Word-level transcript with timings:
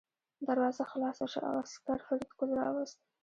دروازه 0.47 0.83
خلاصه 0.91 1.25
شوه 1.33 1.47
او 1.51 1.57
عسکر 1.63 1.99
فریدګل 2.05 2.49
راوست 2.59 2.97